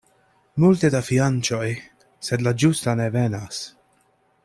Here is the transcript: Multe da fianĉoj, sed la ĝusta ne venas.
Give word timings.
Multe 0.63 0.89
da 0.95 1.01
fianĉoj, 1.09 1.67
sed 2.29 2.45
la 2.49 2.57
ĝusta 2.65 2.97
ne 3.03 3.07
venas. 3.21 3.61